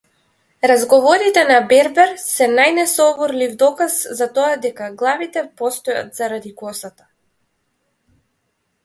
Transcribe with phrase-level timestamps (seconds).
[0.69, 7.07] Разговорите на бербер се најнесоборлив доказ за тоа дека главите постојат заради косата.